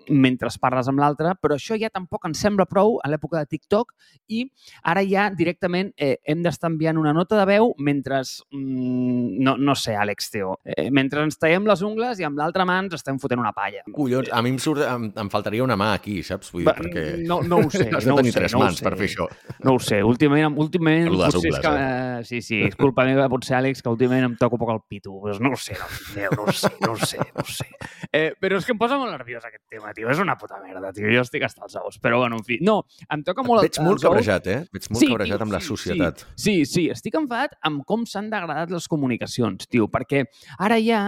[0.09, 3.93] mentre parles amb l'altre, però això ja tampoc ens sembla prou a l'època de TikTok
[4.33, 4.45] i
[4.91, 8.23] ara ja directament eh, hem d'estar enviant una nota de veu mentre,
[8.53, 12.67] mm, no, no sé, Àlex, tio, eh, mentre ens traiem les ungles i amb l'altra
[12.69, 13.85] mà ens estem fotent una palla.
[13.95, 16.53] Collons, a mi em, surt, em, em faltaria una mà aquí, saps?
[16.55, 17.04] Vull dir, Va, perquè...
[17.29, 18.85] No, no ho sé, Has no de ho tenir sé, tres no mans sé.
[18.87, 19.27] per fer això.
[19.65, 21.73] No ho sé, últimament, últimament les potser és ungles, que...
[21.85, 22.25] Eh?
[22.29, 25.15] Sí, sí, és culpa meva, potser, Àlex, que últimament em toco poc el pito.
[25.23, 27.69] Pues no ho sé, no, meu, no ho sé, no ho sé, no ho sé.
[28.11, 30.11] Eh, però és que em posa molt nerviós aquest tema, tio.
[30.13, 31.09] És una puta merda, tio.
[31.13, 31.99] Jo estic hasta els ous.
[32.03, 32.59] Però, bueno, en fi.
[32.65, 32.81] No,
[33.13, 33.65] em toca molt...
[33.67, 34.61] Veig molt cabrejat, eh?
[34.75, 36.27] Veig molt Sí, cabrejat tio, amb la sí, societat.
[36.37, 40.25] Sí, sí, estic enfadat amb com s'han degradat les comunicacions, tio, perquè
[40.59, 41.03] ara ja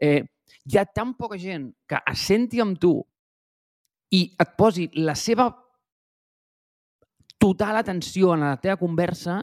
[0.00, 0.22] eh,
[0.66, 2.94] hi ha tan poca gent que es senti amb tu
[4.10, 5.50] i et posi la seva
[7.40, 9.40] total atenció en la teva conversa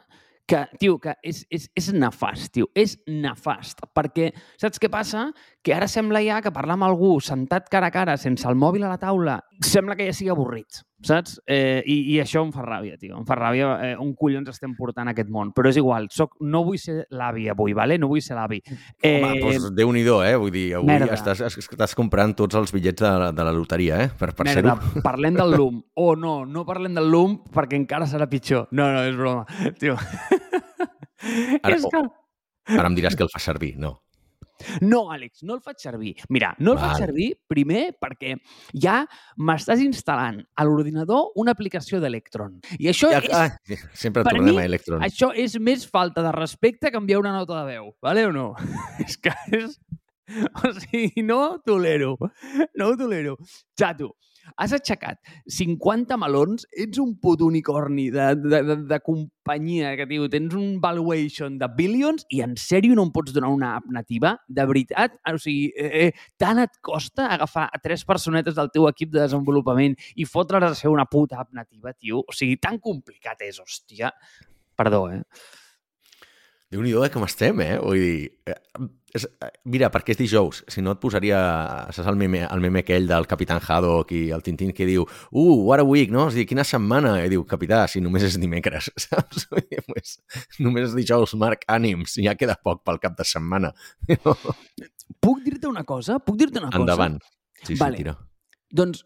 [0.47, 5.25] que, tio, que és, és, és nefast, tio, és nefast, perquè saps què passa?
[5.65, 8.87] Que ara sembla ja que parlar amb algú sentat cara a cara sense el mòbil
[8.87, 11.37] a la taula sembla que ja sigui avorrit, saps?
[11.49, 14.73] Eh, i, I això em fa ràbia, tio, em fa ràbia eh, on collons estem
[14.77, 17.97] portant aquest món, però és igual, soc, no vull ser l'avi avui, vale?
[17.97, 18.61] no vull ser l'avi.
[19.01, 19.17] Eh...
[19.23, 20.35] Home, doncs Déu-n'hi-do, eh?
[20.37, 21.13] Vull dir, avui merda.
[21.17, 24.09] estàs, estàs comprant tots els bitllets de, la- de la loteria, eh?
[24.17, 25.03] Per, per Merda, ser-ho.
[25.07, 25.81] parlem del LUM.
[25.95, 28.67] O oh, no, no parlem del LUM perquè encara serà pitjor.
[28.71, 29.45] No, no, és broma.
[29.79, 29.97] Tio.
[31.63, 32.03] Ara- és que...
[32.77, 33.75] Ara em diràs que el fa servir.
[33.79, 33.97] No.
[34.81, 36.13] No, Àlex, no el faig servir.
[36.33, 37.03] Mira, no el faig Val.
[37.05, 38.35] servir primer perquè
[38.73, 38.99] ja
[39.37, 42.59] m'estàs instal·lant a l'ordinador una aplicació d'Electron.
[42.79, 45.05] I això Ja, és ah, sempre per tornem mi, a Electron.
[45.05, 48.49] Això és més falta de respecte que enviar una nota de veu, vale o no?
[49.05, 49.79] és que és...
[50.59, 52.17] O sigui, no ho tolero.
[52.75, 53.37] No ho tolero.
[53.79, 54.09] Xato,
[54.55, 55.19] has aixecat
[55.51, 60.79] 50 melons, ets un puto unicorni de, de, de, de companyia que, tio, tens un
[60.83, 64.37] valuation de billions i en sèrio no em pots donar una app nativa?
[64.47, 65.19] De veritat?
[65.33, 69.23] O sigui, eh, eh, tant et costa agafar a tres personetes del teu equip de
[69.25, 72.23] desenvolupament i fotre's a ser una puta app nativa, tio?
[72.23, 74.13] O sigui, tan complicat és, hòstia.
[74.77, 75.23] Perdó, eh?
[76.67, 77.75] Déu-n'hi-do eh, com estem, eh?
[77.79, 78.15] Vull dir...
[78.49, 80.59] Eh, és, eh, mira, perquè és dijous.
[80.67, 81.39] Si no et posaria...
[81.95, 85.55] Saps el meme, el meme aquell del Capitán Haddock i el Tintín que diu uh,
[85.63, 86.27] what a week, no?
[86.27, 87.15] És dir, quina setmana?
[87.23, 89.47] I diu, capità, si només és dimecres, saps?
[89.55, 90.17] Dir, pues,
[90.59, 93.71] només és dijous, Marc, ànims, ja queda poc pel cap de setmana.
[95.23, 96.19] Puc dir-te una cosa?
[96.19, 96.83] Puc dir-te una cosa?
[96.83, 97.21] Endavant.
[97.63, 98.03] Sí, sí, Vale.
[98.03, 98.17] tira.
[98.75, 99.05] Doncs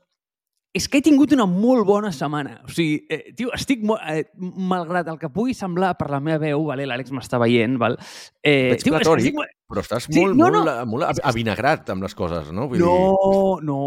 [0.73, 2.61] és que he tingut una molt bona setmana.
[2.63, 3.99] O sigui, eh, tio, estic molt...
[4.07, 6.85] Eh, malgrat el que pugui semblar per la meva veu, vale?
[6.87, 7.97] l'Àlex m'està veient, val?
[8.39, 10.85] Eh, Veig que platòric, estic molt- però estàs Sí, molt, no, molt, no.
[10.93, 12.69] molt avinagrat amb les coses, no?
[12.71, 13.81] Vull dir, No, no,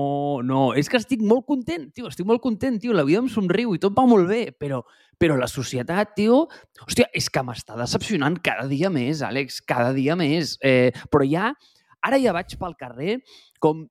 [0.44, 0.60] no.
[0.76, 2.08] És que estic molt content, tio.
[2.12, 2.92] Estic molt content, tio.
[2.92, 4.82] La vida em somriu i tot va molt bé, però,
[5.20, 6.42] però la societat, tio...
[6.84, 10.58] Hòstia, és que m'està decepcionant cada dia més, Àlex, cada dia més.
[10.60, 11.54] Eh, però ja,
[12.04, 13.22] ara ja vaig pel carrer
[13.60, 13.86] com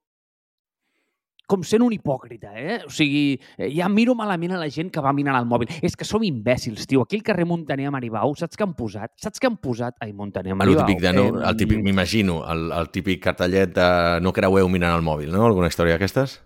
[1.47, 2.77] com sent un hipòcrita, eh?
[2.87, 5.69] O sigui, eh, ja miro malament a la gent que va mirant al mòbil.
[5.83, 7.03] És que som imbècils, tio.
[7.03, 9.11] Aquí al carrer Montaner a Maribau, saps què han posat?
[9.21, 9.97] Saps què han posat?
[10.01, 10.85] Ai, Montaner a el Maribau.
[10.87, 13.89] típic de no, Eh, el típic, m'imagino, el, el típic cartellet de
[14.21, 15.45] no creueu mirant el mòbil, no?
[15.45, 16.39] Alguna història d'aquestes?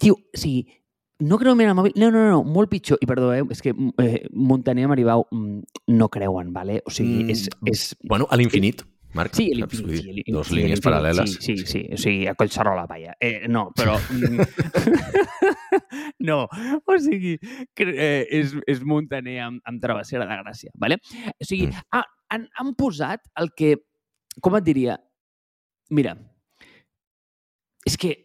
[0.00, 0.64] Tio, o sigui,
[1.20, 1.92] no creu mirar el mòbil.
[2.00, 2.98] No, no, no, molt pitjor.
[3.02, 5.60] I perdó, eh, és que eh, Montaner i Maribau mm,
[5.94, 6.80] no creuen, vale?
[6.86, 7.48] O sigui, és...
[7.70, 8.82] és Bueno, a l'infinit,
[9.14, 9.34] Marc.
[9.38, 9.80] Sí, saps?
[9.82, 11.36] Vull dir, Sí, Dos sí, línies paral·leles.
[11.38, 13.14] Sí, sí, sí, o sigui, a Collserola, vaja.
[13.20, 13.96] Eh, no, però...
[14.10, 14.40] mm,
[16.28, 16.44] no,
[16.84, 17.36] o sigui,
[17.74, 21.00] que, eh, és, és Montaner amb, amb Travessera de Gràcia, vale?
[21.34, 21.86] O sigui, Mm.
[21.92, 23.76] ah, han, han posat el que...
[24.42, 24.96] Com et diria?
[25.94, 26.16] Mira,
[27.86, 28.16] és que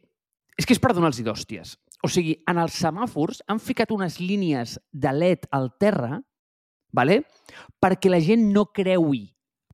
[0.60, 1.76] és que és per donar-los d'hòsties.
[2.04, 6.18] O sigui, en els semàfors han ficat unes línies de LED al terra
[6.92, 7.22] vale?
[7.80, 9.30] perquè la gent no creui.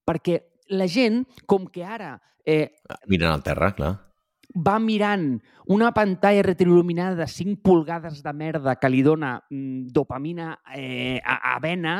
[0.06, 2.71] Perquè la gent, com que ara eh,
[3.10, 3.93] Mirant al terra, clar.
[4.56, 5.39] va mirant
[5.73, 11.56] una pantalla retroil·luminada de 5 pulgades de merda que li dona mm, dopamina eh, a,
[11.56, 11.97] a vena,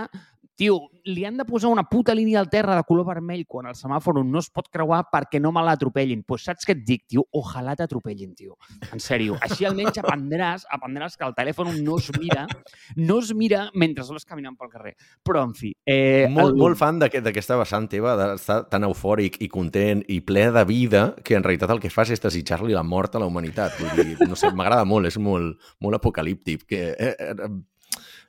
[0.56, 3.76] tio, li han de posar una puta línia al terra de color vermell quan el
[3.76, 6.22] semàfor no es pot creuar perquè no me l'atropellin.
[6.24, 7.26] Doncs pues saps què et dic, tio?
[7.36, 8.56] Ojalà t'atropellin, tio.
[8.92, 9.36] En sèrio.
[9.44, 12.48] Així almenys aprendràs, aprendràs que el telèfon no es mira,
[12.96, 14.96] no es mira mentre vas caminant pel carrer.
[15.24, 15.74] Però, en fi...
[15.86, 20.22] Eh, molt, el- molt fan d'aquest- d'aquesta vessant teva, d'estar tan eufòric i content i
[20.22, 23.28] ple de vida que en realitat el que fas és desitjar-li la mort a la
[23.28, 23.76] humanitat.
[23.80, 26.66] Vull dir, no sé, m'agrada molt, és molt, molt apocalíptic.
[26.66, 27.50] Que, eh, eh,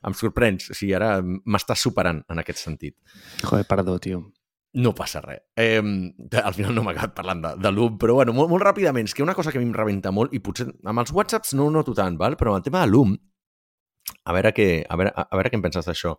[0.05, 2.97] em sorprens, o sigui, ara m'estàs superant en aquest sentit.
[3.43, 4.25] Joder, perdó, tio.
[4.77, 5.41] No passa res.
[5.57, 9.07] Eh, al final no m'ha acabat parlant de, de l'UM, però bueno, molt, molt ràpidament,
[9.09, 11.55] és que una cosa que a mi em rebenta molt, i potser amb els whatsapps
[11.57, 12.35] no ho noto tant, val?
[12.37, 13.17] però amb el tema de l'UM,
[14.23, 16.13] A veure què, a veure, a veure què en penses d'això.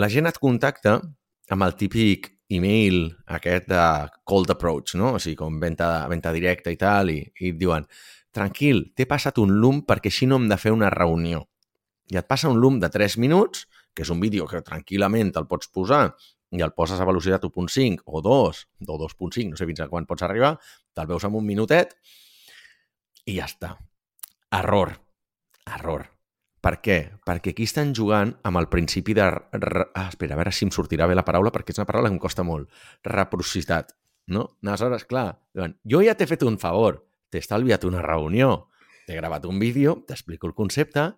[0.00, 0.94] La gent et contacta
[1.52, 3.82] amb el típic email aquest de
[4.24, 5.14] cold approach, no?
[5.16, 7.86] O sigui, com venda, venda directa i tal, i, i et diuen
[8.36, 11.46] tranquil, t'he passat un loom perquè així no hem de fer una reunió.
[12.12, 15.48] I et passa un loom de 3 minuts, que és un vídeo que tranquil·lament el
[15.50, 16.04] pots posar
[16.54, 20.06] i el poses a velocitat 1.5 o 2, o 2.5, no sé fins a quan
[20.06, 20.54] pots arribar,
[20.94, 21.96] te'l veus en un minutet
[23.26, 23.74] i ja està.
[24.54, 24.94] Error.
[25.66, 26.06] Error.
[26.62, 26.98] Per què?
[27.26, 29.26] Perquè aquí estan jugant amb el principi de...
[29.26, 32.16] Ah, espera, a veure si em sortirà bé la paraula, perquè és una paraula que
[32.16, 32.70] em costa molt.
[33.06, 33.92] Reciprocitat.
[34.34, 34.48] No?
[34.66, 38.66] Aleshores, clar, diuen, jo ja t'he fet un favor, t'he estalviat una reunió,
[39.06, 41.12] t'he gravat un vídeo, t'explico el concepte,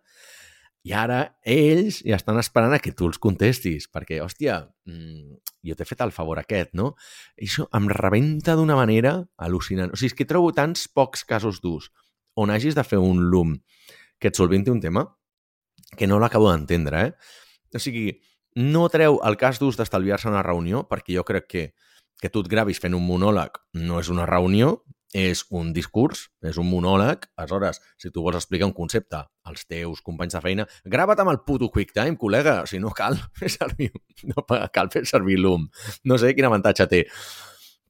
[0.87, 5.77] i ara ells ja estan esperant a que tu els contestis, perquè, hòstia, mmm, jo
[5.77, 6.93] t'he fet el favor aquest, no?
[7.37, 9.93] I això em rebenta d'una manera al·lucinant.
[9.93, 11.91] O sigui, és que trobo tants pocs casos d'ús
[12.38, 13.57] on hagis de fer un loom
[14.23, 15.05] que et solventi un tema
[15.99, 17.12] que no l'acabo d'entendre, eh?
[17.75, 18.12] O sigui,
[18.57, 21.64] no treu el cas d'ús d'estalviar-se una reunió, perquè jo crec que
[22.21, 24.83] que tu et gravis fent un monòleg no és una reunió,
[25.14, 27.27] és un discurs, és un monòleg.
[27.37, 31.40] Aleshores, si tu vols explicar un concepte als teus companys de feina, grava't amb el
[31.47, 32.61] puto QuickTime, col·lega.
[32.68, 33.90] Sigui, no cal fer servir,
[34.29, 35.68] no cal fer servir Loom.
[36.05, 37.05] No sé quin avantatge té.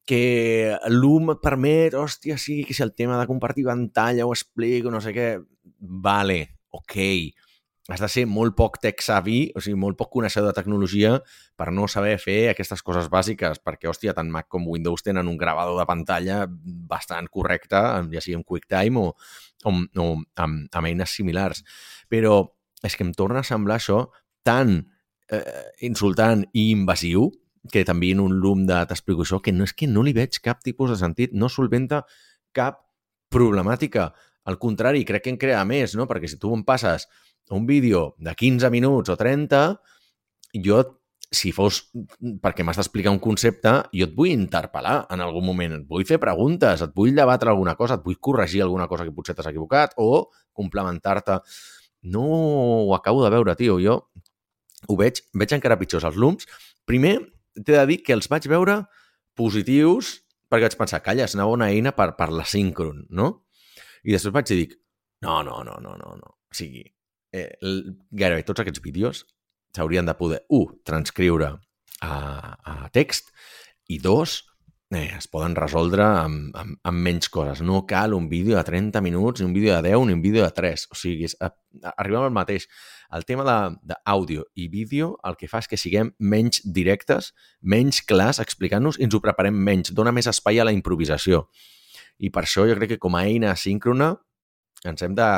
[0.09, 4.95] Que Loom et permet, hòstia, sí, que si el tema de compartir pantalla ho explico,
[4.95, 5.35] no sé què...
[5.79, 6.41] Vale,
[6.75, 6.97] ok
[7.89, 11.15] has de ser molt poc tech savvy, o sigui, molt poc coneixedor de tecnologia
[11.57, 15.39] per no saber fer aquestes coses bàsiques, perquè, hòstia, tant Mac com Windows tenen un
[15.41, 16.43] gravador de pantalla
[16.91, 17.81] bastant correcte,
[18.13, 19.15] ja sigui amb QuickTime o,
[19.65, 21.65] o, o amb, amb eines similars.
[22.13, 22.43] Però
[22.85, 24.05] és que em torna a semblar això
[24.45, 24.77] tan
[25.33, 27.31] eh, insultant i invasiu
[27.73, 30.37] que també en un loom de t'explico això, que no és que no li veig
[30.45, 32.05] cap tipus de sentit, no solventa
[32.57, 32.85] cap
[33.33, 34.11] problemàtica.
[34.49, 36.07] Al contrari, crec que en crea més, no?
[36.09, 37.09] Perquè si tu em passes
[37.55, 39.61] un vídeo de 15 minuts o 30,
[40.65, 40.83] jo,
[41.31, 41.83] si fos
[42.43, 46.21] perquè m'has d'explicar un concepte, jo et vull interpel·lar en algun moment, et vull fer
[46.23, 49.97] preguntes, et vull debatre alguna cosa, et vull corregir alguna cosa que potser t'has equivocat
[50.01, 51.41] o complementar-te.
[52.09, 53.77] No ho acabo de veure, tio.
[53.83, 53.99] Jo
[54.87, 56.47] ho veig, veig encara pitjors els looms.
[56.87, 57.19] Primer,
[57.59, 58.85] t'he de dir que els vaig veure
[59.37, 63.33] positius perquè vaig pensar, calla, és una bona eina per, per la síncron, no?
[64.07, 64.69] I després vaig dir,
[65.25, 66.31] no, no, no, no, no, no.
[66.49, 66.87] O sigui,
[67.33, 67.51] eh,
[68.11, 69.25] gairebé tots aquests vídeos
[69.75, 71.55] s'haurien de poder, un, transcriure
[72.01, 72.13] a,
[72.65, 73.33] a text
[73.89, 74.45] i dos,
[74.91, 77.61] eh, es poden resoldre amb, amb, amb menys coses.
[77.65, 80.45] No cal un vídeo de 30 minuts, ni un vídeo de 10, ni un vídeo
[80.45, 80.87] de 3.
[80.91, 81.51] O sigui, és, a,
[81.83, 82.69] a, arribem al mateix.
[83.15, 83.45] El tema
[83.81, 89.07] d'àudio i vídeo el que fa és que siguem menys directes, menys clars explicant-nos i
[89.09, 89.95] ens ho preparem menys.
[89.97, 91.47] Dóna més espai a la improvisació.
[92.19, 94.13] I per això jo crec que com a eina síncrona
[94.89, 95.29] ens hem de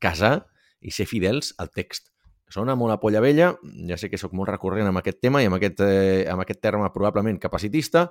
[0.00, 0.38] casar
[0.80, 2.12] i ser fidels al text.
[2.48, 3.50] Sona molt a polla vella,
[3.84, 6.62] ja sé que sóc molt recurrent amb aquest tema i amb aquest, eh, amb aquest
[6.64, 8.06] terme probablement capacitista,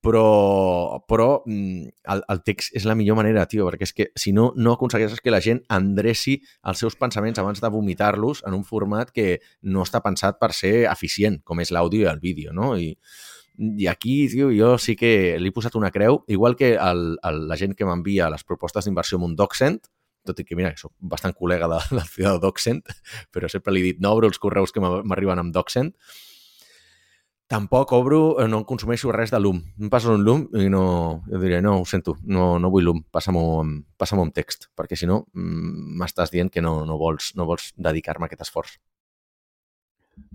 [0.00, 4.32] però, però mm, el, el text és la millor manera, tio, perquè és que si
[4.32, 8.64] no, no aconsegueixes que la gent endreci els seus pensaments abans de vomitar-los en un
[8.64, 12.72] format que no està pensat per ser eficient, com és l'àudio i el vídeo, no?
[12.80, 12.94] I,
[13.58, 17.44] i aquí, tio, jo sí que li he posat una creu, igual que el, el,
[17.52, 19.92] la gent que m'envia les propostes d'inversió amb un DocSend,
[20.26, 22.94] tot i que, mira, soc bastant col·lega de, de la ciutat de DocSend,
[23.34, 25.94] però sempre li he dit no obro els correus que m'arriben amb DocSend.
[27.54, 29.58] Tampoc obro, eh, no consumeixo res de Loom.
[29.78, 30.84] Em passes un Loom i no...
[31.28, 33.44] Jo diré, no, ho sento, no, no vull Loom, passa-m'ho
[34.00, 37.68] passa amb text, perquè si no mm, m'estàs dient que no, no vols, no vols
[37.76, 38.78] dedicar-me a aquest esforç.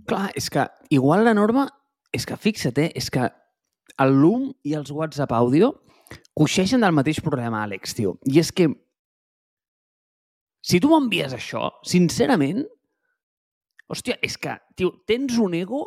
[0.06, 1.65] Clar, és que igual la norma,
[2.13, 3.25] és que fixa't, eh, és que
[3.99, 5.73] el Loom i els WhatsApp àudio
[6.38, 8.17] coixeixen del mateix problema, Àlex, tio.
[8.30, 8.69] I és que
[10.62, 12.63] si tu m'envies això, sincerament,
[13.89, 15.86] hòstia, és que, tio, tens un ego...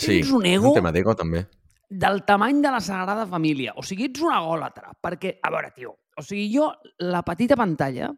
[0.00, 0.70] Tens sí, un ego...
[0.70, 1.44] un tema d'ego, també.
[1.90, 3.74] Del tamany de la Sagrada Família.
[3.76, 4.94] O sigui, ets un agòlatra.
[5.02, 6.70] Perquè, a veure, tio, o sigui, jo
[7.10, 8.12] la petita pantalla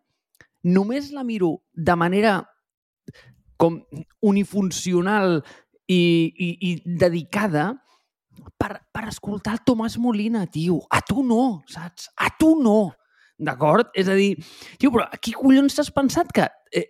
[0.62, 2.36] només la miro de manera
[3.58, 3.80] com
[4.26, 5.40] unifuncional
[5.90, 7.72] i, i, i dedicada
[8.58, 10.80] per, per escoltar el Tomàs Molina, tio.
[10.90, 12.08] A tu no, saps?
[12.16, 12.92] A tu no.
[13.38, 13.90] D'acord?
[13.94, 14.34] És a dir,
[14.78, 16.48] tio, però qui collons t'has pensat que...
[16.72, 16.88] Eh,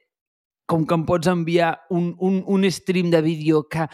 [0.66, 3.84] com que em pots enviar un, un, un stream de vídeo que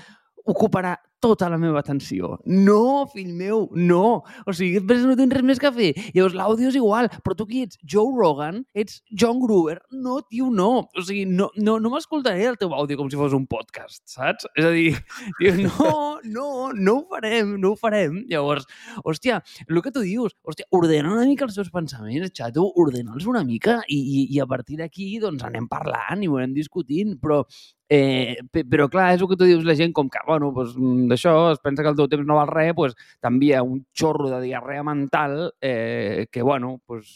[0.48, 2.37] ocuparà tota la meva atenció.
[2.46, 4.22] No, fill meu, no.
[4.46, 5.90] O sigui, després no tens res més que fer.
[6.14, 7.78] Llavors, l'àudio és igual, però tu qui ets?
[7.83, 8.62] Joe Rogan?
[8.78, 9.78] Ets John Gruber?
[9.90, 10.70] No, tio, no.
[10.94, 14.48] O sigui, no, no, no m'escoltaré el teu àudio com si fos un podcast, saps?
[14.54, 14.92] És a dir,
[15.40, 15.92] tio, no,
[16.24, 18.22] no, no ho farem, no ho farem.
[18.31, 18.68] Llavors,
[19.04, 23.44] hòstia, el que tu dius, hòstia, ordena una mica els teus pensaments, xato, ordena'ls una
[23.46, 27.42] mica i, i, i a partir d'aquí, doncs, anem parlant i ho anem discutint, però
[27.90, 28.37] Eh,
[28.68, 30.74] però clar, és el que tu dius la gent com que, bueno, doncs,
[31.09, 34.42] d'això es pensa que el teu temps no val res, doncs, t'envia un xorro de
[34.42, 37.14] diarrea mental eh, que, bueno, doncs,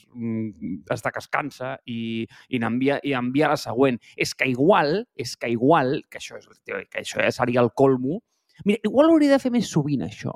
[0.96, 4.00] està que es cansa i, i n'envia i envia la següent.
[4.16, 8.22] És que igual, és que igual, que això, és, que això ja seria el colmo,
[8.64, 10.32] mira, igual hauria de fer més sovint això.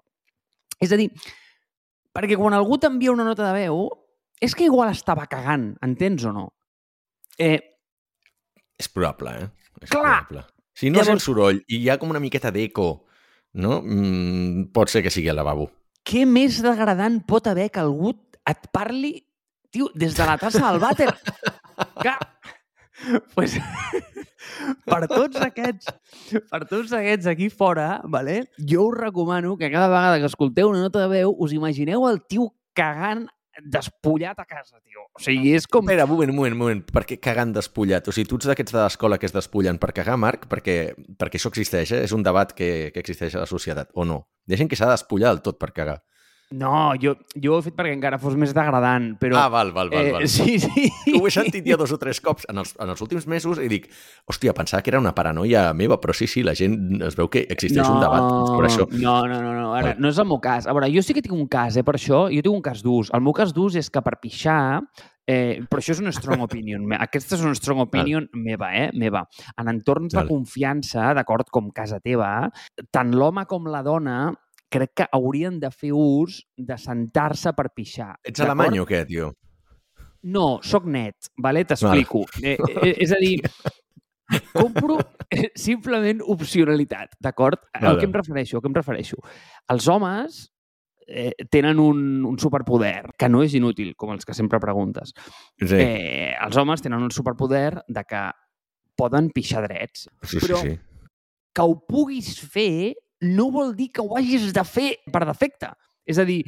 [0.85, 1.09] És a dir,
[2.12, 3.87] perquè quan algú t'envia una nota de veu,
[4.44, 6.51] és que igual estava cagant, entens o no?
[7.40, 7.57] Eh,
[8.77, 9.65] és probable, eh?
[9.83, 10.03] És Clar.
[10.03, 10.45] probable.
[10.77, 11.09] Si no Llavors...
[11.09, 12.89] sent soroll i hi ha com una miqueta d'eco,
[13.57, 13.81] no?
[13.83, 15.71] Mm, pot ser que sigui al lavabo.
[16.07, 18.12] Què més degradant pot haver que algú
[18.47, 19.17] et parli,
[19.75, 21.11] tio, des de la tassa del vàter?
[22.05, 22.17] que...
[23.35, 23.59] Pues,
[24.87, 25.91] per tots aquests
[26.49, 28.47] per tots aquests aquí fora, vale?
[28.57, 32.23] jo us recomano que cada vegada que escolteu una nota de veu us imagineu el
[32.25, 33.27] tio cagant
[33.64, 35.07] despullat a casa, tio.
[35.16, 35.85] O sigui, és com...
[35.87, 36.83] Espera, moment, moment, moment.
[36.92, 38.09] Per què cagant despullat?
[38.09, 40.49] O sigui, tu ets d'aquests de l'escola que es despullen per cagar, Marc?
[40.51, 40.77] Perquè,
[41.21, 42.03] perquè això existeix, eh?
[42.09, 44.23] És un debat que, que existeix a la societat, o no?
[44.47, 46.01] Hi ha gent que s'ha de despullar del tot per cagar.
[46.54, 49.35] No, jo, jo ho he fet perquè encara fos més degradant, però...
[49.40, 49.98] Ah, val, val, val.
[49.98, 50.26] Eh, val.
[50.30, 50.87] sí, sí.
[51.18, 53.66] Ho he sentit ja dos o tres cops en els, en els últims mesos i
[53.72, 53.88] dic,
[54.30, 57.42] hòstia, pensava que era una paranoia meva, però sí, sí, la gent es veu que
[57.50, 58.87] existeix no, un debat per això.
[58.94, 59.74] No, no, no, no.
[59.74, 60.70] Ara, no és el meu cas.
[60.70, 62.28] A veure, jo sí que tinc un cas, eh, per això.
[62.30, 63.11] Jo tinc un cas d'ús.
[63.16, 64.62] El meu cas d'ús és que per pixar
[65.26, 66.85] Eh, però això és una strong opinion.
[67.02, 68.42] Aquesta és una strong opinion Val.
[68.44, 68.90] meva, eh?
[68.94, 69.24] Meva.
[69.59, 70.22] En entorns Val.
[70.22, 72.46] de confiança, d'acord, com casa teva,
[72.94, 74.20] tant l'home com la dona
[74.72, 78.14] crec que haurien de fer ús de sentar-se per pixar.
[78.26, 79.33] Ets alemany o què, tio?
[80.26, 81.62] No, sóc net, vale?
[81.64, 82.24] t'explico.
[82.42, 83.37] Eh, eh, és a dir,
[84.57, 84.98] compro
[85.55, 87.62] simplement opcionalitat, d'acord?
[87.76, 87.92] Vale.
[87.94, 88.59] A què em refereixo?
[88.59, 89.20] A què em refereixo?
[89.70, 90.40] Els homes
[91.07, 95.14] eh, tenen un, un superpoder que no és inútil, com els que sempre preguntes.
[95.62, 95.79] Sí.
[95.79, 98.26] Eh, els homes tenen un superpoder de que
[98.98, 101.11] poden pixar drets, Sí, però sí, sí.
[101.55, 105.70] que ho puguis fer no vol dir que ho hagis de fer per defecte.
[106.07, 106.42] És a dir,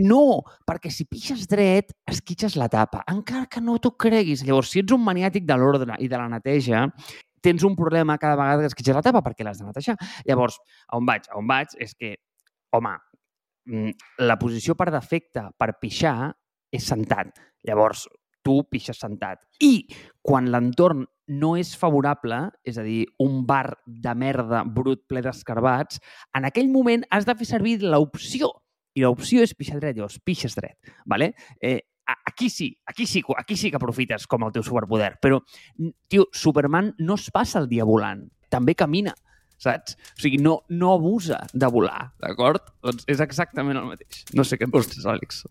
[0.00, 4.44] no, perquè si pixes dret, esquitxes la tapa, encara que no t'ho creguis.
[4.46, 6.86] Llavors, si ets un maniàtic de l'ordre i de la neteja,
[7.42, 9.96] tens un problema cada vegada que esquitxes la tapa perquè l'has de netejar.
[10.28, 10.56] Llavors,
[10.96, 11.28] on vaig?
[11.36, 12.14] On vaig és que,
[12.72, 12.94] home,
[13.68, 13.92] mm,
[14.24, 16.32] la posició per defecte per pixar
[16.72, 17.34] és sentat.
[17.68, 18.06] Llavors,
[18.44, 19.42] tu pixes sentat.
[19.62, 19.86] I
[20.22, 26.02] quan l'entorn no és favorable, és a dir, un bar de merda brut ple d'escarbats,
[26.36, 28.50] en aquell moment has de fer servir l'opció.
[28.98, 30.76] I l'opció és pixar dret, llavors pixes dret.
[31.08, 31.32] Vale?
[31.62, 31.80] Eh,
[32.26, 35.14] aquí sí, aquí sí, aquí sí que aprofites com el teu superpoder.
[35.22, 35.40] Però,
[36.08, 39.14] tio, Superman no es passa el dia volant, també camina,
[39.62, 39.96] saps?
[40.16, 42.64] O sigui, no, no abusa de volar, d'acord?
[42.82, 44.24] Doncs és exactament el mateix.
[44.36, 45.44] No sé què en penses, Àlex.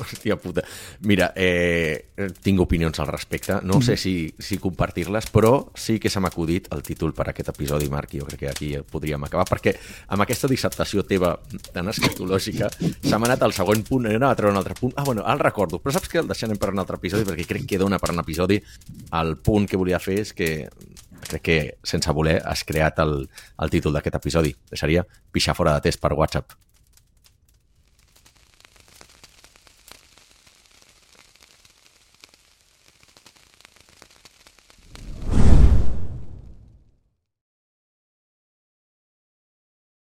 [0.00, 0.64] Hòstia puta.
[1.06, 2.10] Mira, eh,
[2.42, 3.60] tinc opinions al respecte.
[3.62, 7.34] No sé si, si compartir-les, però sí que se m'ha acudit el títol per a
[7.34, 9.74] aquest episodi, Marc, i jo crec que aquí podríem acabar, perquè
[10.14, 11.34] amb aquesta dissertació teva
[11.72, 14.94] tan escatològica s'ha anat al següent punt, anava a treure un altre punt.
[14.96, 16.20] Ah, bueno, el recordo, però saps què?
[16.22, 18.60] El deixarem per un altre episodi, perquè crec que dona per un episodi.
[19.20, 20.50] El punt que volia fer és que
[21.28, 23.24] crec que sense voler has creat el,
[23.58, 24.54] el títol d'aquest episodi.
[24.72, 26.54] Seria pixar fora de test per WhatsApp.